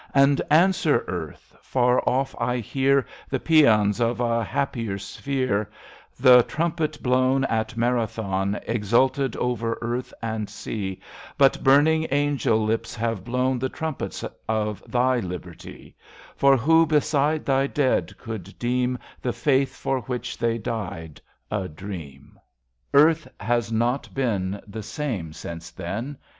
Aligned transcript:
And 0.15 0.41
answer, 0.49 1.03
earth! 1.07 1.55
Far 1.61 2.01
off, 2.09 2.35
I 2.39 2.57
hear 2.57 3.05
The 3.29 3.39
paeans 3.39 3.99
of 3.99 4.19
a 4.19 4.43
happier 4.43 4.97
sphere:— 4.97 5.69
The 6.19 6.41
trumpet 6.41 6.97
bloivn 7.03 7.45
at 7.47 7.77
Marathon 7.77 8.59
Exulted 8.65 9.35
over 9.35 9.77
earth 9.79 10.11
and 10.19 10.49
sea: 10.49 10.99
But 11.37 11.63
burning 11.63 12.07
angel 12.09 12.57
lips 12.65 12.95
have 12.95 13.23
bloivn 13.23 13.59
The 13.59 13.69
trumpets 13.69 14.25
of 14.49 14.83
thy 14.91 15.19
Liberty, 15.19 15.95
For 16.35 16.57
who, 16.57 16.87
beside 16.87 17.45
thy 17.45 17.67
dead, 17.67 18.17
could 18.17 18.57
deem 18.57 18.97
The 19.21 19.33
faith, 19.33 19.75
for 19.75 20.01
which 20.01 20.35
they 20.35 20.57
died, 20.57 21.21
a 21.51 21.67
dream 21.69 22.39
i 22.39 22.39
5 22.91 22.91
PRELUDE 22.91 23.05
Earth 23.07 23.27
has 23.39 23.71
not 23.71 24.11
been 24.15 24.59
the 24.65 24.81
sajne, 24.81 25.35
since 25.35 25.69
then. 25.69 26.17